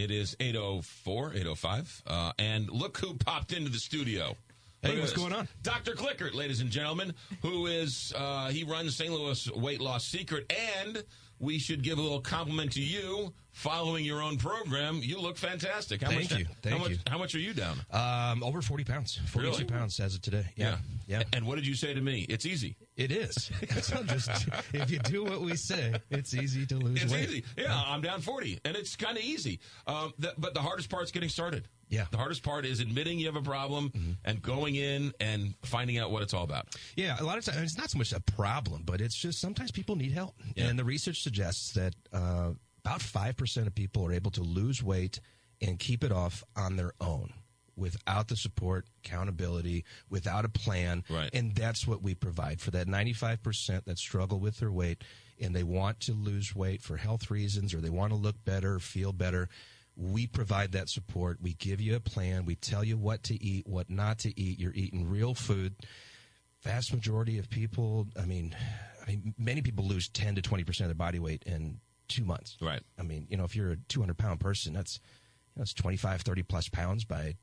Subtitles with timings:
[0.00, 2.02] It is 804, 805.
[2.06, 4.34] Uh, and look who popped into the studio.
[4.82, 5.46] Hey, what's going on?
[5.62, 5.92] Dr.
[5.92, 9.12] Glickert, ladies and gentlemen, who is, uh, he runs St.
[9.12, 10.50] Louis Weight Loss Secret.
[10.82, 11.04] And
[11.38, 15.00] we should give a little compliment to you following your own program.
[15.02, 16.00] You look fantastic.
[16.02, 16.44] How Thank much, you.
[16.46, 16.96] How Thank much, you.
[17.08, 17.78] How much are you down?
[17.90, 19.18] Um, over 40 pounds.
[19.26, 19.64] 42 Really?
[19.64, 20.46] pounds as of today.
[20.56, 20.78] Yeah.
[21.06, 21.24] Yeah.
[21.34, 22.24] And what did you say to me?
[22.30, 22.76] It's easy.
[22.96, 23.34] It is.
[24.06, 24.30] Just,
[24.72, 27.28] if you do what we say, it's easy to lose It's weight.
[27.28, 27.44] easy.
[27.58, 29.60] Yeah, I'm down 40, and it's kind of easy.
[29.86, 31.68] Um, but the hardest part's getting started.
[31.90, 32.06] Yeah.
[32.10, 36.10] The hardest part is admitting you have a problem and going in and finding out
[36.10, 36.68] what it's all about.
[36.96, 39.70] Yeah, a lot of times it's not so much a problem, but it's just sometimes
[39.70, 40.34] people need help.
[40.54, 40.66] Yeah.
[40.66, 42.52] And the research suggests that uh,
[42.84, 45.20] about 5% of people are able to lose weight
[45.60, 47.32] and keep it off on their own
[47.76, 51.02] without the support, accountability, without a plan.
[51.08, 51.30] Right.
[51.32, 55.02] And that's what we provide for that 95% that struggle with their weight
[55.40, 58.78] and they want to lose weight for health reasons or they want to look better,
[58.78, 59.48] feel better.
[60.00, 61.38] We provide that support.
[61.42, 62.46] We give you a plan.
[62.46, 64.58] We tell you what to eat, what not to eat.
[64.58, 65.74] You're eating real food
[66.62, 68.54] vast majority of people i mean
[69.02, 72.22] i mean many people lose 10 to 20 percent of their body weight in two
[72.22, 72.82] months Right.
[72.98, 75.00] i mean you know if you're a 200 pound person that's
[75.56, 77.34] you know, it's 25 30 plus pounds by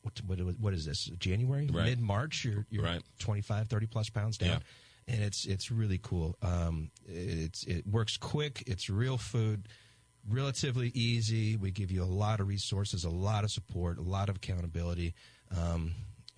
[0.00, 1.84] what, what, what is this january Right.
[1.84, 3.02] mid-march you're, you're Right.
[3.18, 4.62] 25 30 plus pounds down
[5.06, 9.68] and it's it's really cool um, it's it works quick it's real food
[10.28, 14.28] relatively easy we give you a lot of resources a lot of support a lot
[14.28, 15.14] of accountability
[15.56, 15.92] um,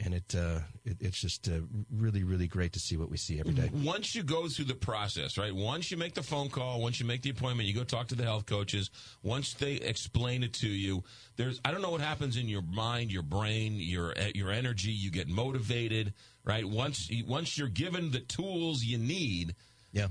[0.04, 3.40] and it, uh, it it's just uh, really really great to see what we see
[3.40, 5.54] every day Once you go through the process, right?
[5.54, 8.14] Once you make the phone call, once you make the appointment, you go talk to
[8.14, 8.90] the health coaches.
[9.22, 11.02] Once they explain it to you,
[11.36, 14.92] there's I don't know what happens in your mind, your brain, your your energy.
[14.92, 16.64] You get motivated, right?
[16.64, 19.56] Once once you're given the tools you need,
[19.92, 20.08] yeah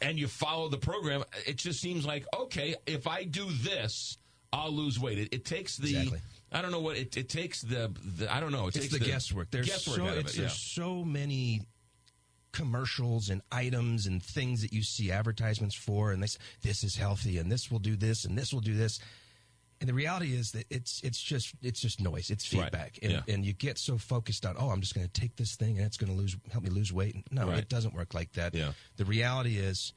[0.00, 4.18] and you follow the program, it just seems like okay, if I do this,
[4.52, 5.18] I'll lose weight.
[5.18, 6.20] It, it takes the Exactly.
[6.54, 8.66] I don't know what it, it takes the, the I don't know.
[8.66, 10.36] It it's takes the, guesswork there's guesswork so out of it's, it.
[10.36, 10.42] Yeah.
[10.42, 11.62] there's so many
[12.52, 17.38] commercials and items and things that you see advertisements for and this this is healthy
[17.38, 19.00] and this will do this and this will do this
[19.82, 22.62] and the reality is that it's it's just it's just noise it's Right.
[22.62, 23.22] feedback and, Yeah.
[23.34, 25.84] and you get so focused on oh i'm just going to take this thing and
[25.86, 27.58] it's going to lose help me lose weight no Right.
[27.58, 28.72] it doesn't work like that Yeah.
[28.96, 29.92] the reality is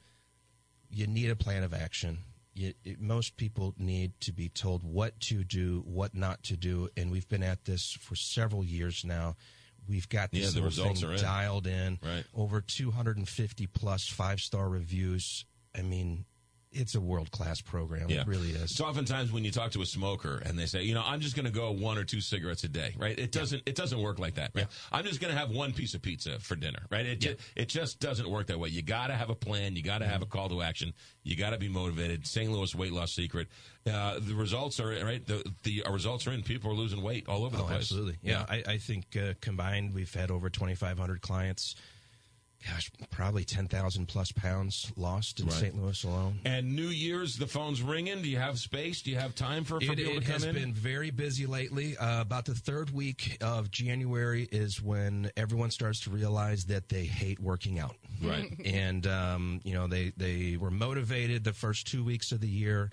[0.90, 2.18] you need a plan of action.
[2.54, 6.88] You, it, most people need to be told what to do, what not to do,
[6.96, 9.36] and we've been at this for several years now.
[9.88, 11.16] We've got this Yeah, the whole results thing in.
[11.18, 11.98] dialed in.
[12.02, 12.24] Right.
[12.32, 15.44] Over 250 plus five star reviews.
[15.76, 16.24] I mean,
[16.76, 18.08] it's a world class program.
[18.10, 18.20] Yeah.
[18.22, 18.74] It really is.
[18.74, 21.34] So oftentimes when you talk to a smoker and they say, you know, I'm just
[21.36, 23.18] going to go one or two cigarettes a day, right?
[23.18, 24.50] It doesn't it doesn't work like that.
[24.54, 24.66] Right?
[24.92, 27.06] I'm just going to have one piece of pizza for dinner, right?
[27.06, 28.68] It ju- it just doesn't work that way.
[28.68, 29.76] You got to have a plan.
[29.76, 30.92] You got to have a call to action.
[31.22, 32.26] You got to be motivated.
[32.26, 32.50] St.
[32.50, 33.48] Louis Weight Loss Secret.
[33.90, 35.24] Uh, the results are right.
[35.26, 36.42] The the results are in.
[36.42, 37.78] People are losing weight all over the Oh, place.
[37.78, 38.16] absolutely.
[38.22, 41.74] Yeah, I, I think uh, combined, we've had over 2,500 clients.
[42.64, 45.54] Gosh, probably 10,000 plus pounds lost in Right.
[45.54, 45.80] St.
[45.80, 46.40] Louis alone.
[46.44, 48.22] And New Year's, the phone's ringing.
[48.22, 49.02] Do you have space?
[49.02, 50.54] Do you have time for, for It, people it to come in has in?
[50.54, 51.96] been very busy lately.
[51.96, 57.04] Uh, about the third week of January is when everyone starts to realize that they
[57.04, 57.94] hate working out.
[58.22, 58.52] Right.
[58.64, 62.90] and um, you know they they were motivated the first two weeks of the year,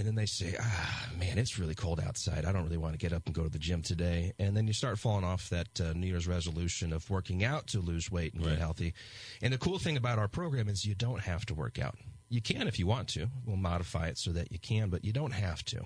[0.00, 2.44] and then they say, "Ah, man, it's really cold outside.
[2.44, 4.66] I don't really want to get up and go to the gym today." And then
[4.66, 8.34] you start falling off that uh, New Year's resolution of working out to lose weight
[8.34, 8.50] and Right.
[8.52, 8.94] get healthy.
[9.40, 11.96] And the cool thing about our program is you don't have to work out.
[12.28, 13.28] You can if you want to.
[13.46, 15.84] We'll modify it so that you can, but you don't have to.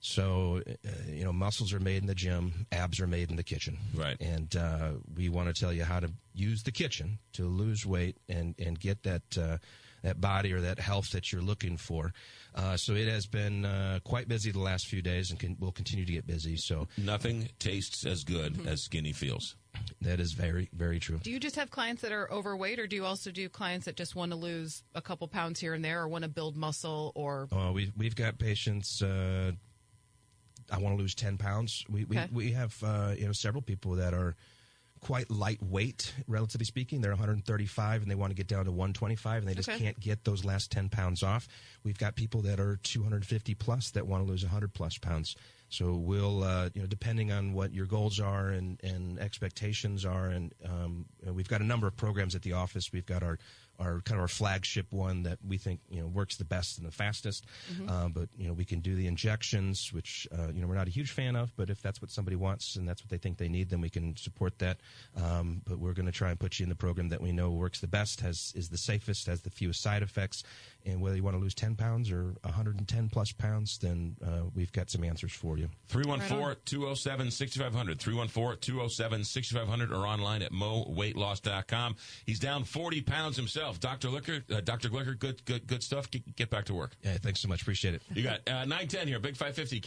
[0.00, 3.42] So, uh, you know, muscles are made in the gym, abs are made in the
[3.42, 3.78] kitchen.
[3.94, 4.16] Right.
[4.20, 8.18] And uh, we want to tell you how to use the kitchen to lose weight
[8.28, 9.58] and, and get that, uh,
[10.04, 12.12] that body or that health that you're looking for.
[12.54, 15.72] Uh, so it has been uh, quite busy the last few days and can, will
[15.72, 16.56] continue to get busy.
[16.56, 19.56] So Nothing tastes as good as skinny feels.
[20.02, 21.18] that is very, very true.
[21.22, 23.96] Do you just have clients that are overweight, or do you also do clients that
[23.96, 27.10] just want to lose a couple pounds here and there, or want to build muscle,
[27.16, 29.02] or Uh, we've we've got patients.
[29.02, 29.52] Uh,
[30.70, 31.84] I want to lose ten pounds.
[31.90, 32.28] We Okay.
[32.30, 34.36] we, we have uh, you know several people that are
[35.04, 37.02] quite lightweight, relatively speaking.
[37.02, 39.78] They're 135 and they want to get down to 125, and they just Okay.
[39.78, 41.46] can't get those last 10 pounds off.
[41.84, 45.36] We've got people that are 250 plus that want to lose 100 plus pounds.
[45.74, 50.26] So we'll, uh, you know, depending on what your goals are and, and expectations are,
[50.28, 52.92] and um, we've got a number of programs at the office.
[52.92, 53.38] We've got our
[53.80, 56.86] our kind of our flagship one that we think you know works the best and
[56.86, 57.44] the fastest.
[57.88, 60.86] Um, but you know we can do the injections, which uh, you know we're not
[60.86, 63.38] a huge fan of, but if that's what somebody wants and that's what they think
[63.38, 64.78] they need, then we can support that.
[65.16, 67.50] Um, but we're going to try and put you in the program that we know
[67.50, 70.44] works the best, has is the safest, has the fewest side effects,
[70.86, 74.72] and whether you want to lose 10 pounds or 110 plus pounds, then uh, we've
[74.72, 75.63] got some answers for you.
[75.88, 78.00] 314 207 6500.
[78.00, 81.96] 314 207 6500 or online at moweightloss.com.
[82.26, 83.80] He's down 40 pounds himself.
[83.80, 84.08] Dr.
[84.08, 84.88] Liquor, uh, Dr.
[84.88, 86.10] Glickert, good, good, good stuff.
[86.10, 86.92] Get, get back to work.
[87.02, 87.62] Yeah, thanks so much.
[87.62, 88.02] Appreciate it.
[88.12, 89.80] You got uh, 910 here, Big 550.